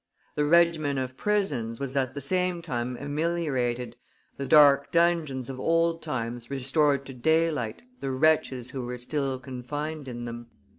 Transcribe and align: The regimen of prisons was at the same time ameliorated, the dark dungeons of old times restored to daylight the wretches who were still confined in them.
The 0.33 0.45
regimen 0.45 0.97
of 0.97 1.15
prisons 1.15 1.79
was 1.79 1.95
at 1.95 2.15
the 2.15 2.21
same 2.21 2.63
time 2.63 2.97
ameliorated, 2.97 3.97
the 4.35 4.47
dark 4.47 4.91
dungeons 4.91 5.47
of 5.47 5.59
old 5.59 6.01
times 6.01 6.49
restored 6.49 7.05
to 7.05 7.13
daylight 7.13 7.83
the 7.99 8.09
wretches 8.09 8.71
who 8.71 8.83
were 8.83 8.97
still 8.97 9.37
confined 9.37 10.07
in 10.07 10.25
them. 10.25 10.47